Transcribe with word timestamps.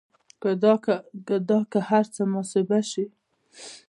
که 1.27 1.35
دا 1.49 1.59
هر 1.89 2.05
څه 2.13 2.21
محاسبه 2.31 2.79
شي 2.91 3.05